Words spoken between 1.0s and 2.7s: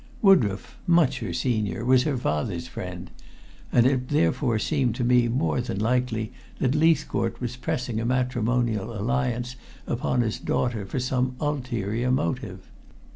her senior, was her father's